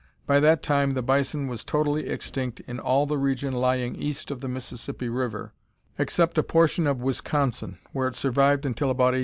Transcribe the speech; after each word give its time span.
By 0.25 0.39
that 0.39 0.63
time 0.63 0.95
the 0.95 1.03
bison 1.03 1.47
was 1.47 1.63
totally 1.63 2.07
extinct 2.07 2.59
in 2.61 2.79
all 2.79 3.05
the 3.05 3.19
region 3.19 3.53
lying 3.53 3.95
east 3.95 4.31
of 4.31 4.41
the 4.41 4.47
Mississippi 4.47 5.09
River 5.09 5.53
except 5.99 6.39
a 6.39 6.41
portion 6.41 6.87
of 6.87 7.01
Wisconsin, 7.03 7.77
where 7.91 8.07
it 8.07 8.15
survived 8.15 8.65
until 8.65 8.89
about 8.89 9.13
1830. 9.13 9.19